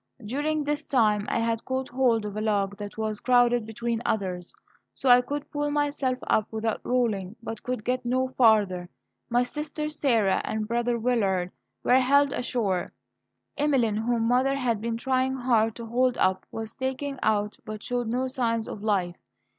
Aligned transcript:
During 0.25 0.63
this 0.63 0.87
time 0.87 1.27
I 1.29 1.37
had 1.37 1.63
caught 1.63 1.89
hold 1.89 2.25
of 2.25 2.35
a 2.35 2.41
log 2.41 2.75
that 2.77 2.97
was 2.97 3.19
crowded 3.19 3.67
between 3.67 4.01
others, 4.03 4.51
so 4.95 5.09
I 5.09 5.21
could 5.21 5.51
pull 5.51 5.69
myself 5.69 6.17
up 6.23 6.47
without 6.49 6.81
rolling, 6.83 7.35
but 7.43 7.61
could 7.61 7.85
get 7.85 8.03
no 8.03 8.29
farther. 8.29 8.89
My 9.29 9.43
sister 9.43 9.89
Sarah 9.89 10.41
and 10.43 10.67
brother 10.67 10.97
Willard 10.97 11.51
were 11.83 11.99
helped 11.99 12.33
ashore. 12.33 12.93
Emeline, 13.59 13.97
whom 13.97 14.27
mother 14.27 14.55
had 14.55 14.81
been 14.81 14.97
trying 14.97 15.35
hard 15.35 15.75
to 15.75 15.85
hold 15.85 16.17
up, 16.17 16.47
was 16.51 16.75
taken 16.75 17.19
out, 17.21 17.59
but 17.63 17.83
showed 17.83 18.07
no 18.07 18.25
signs 18.25 18.67
of 18.67 18.81
life. 18.81 19.17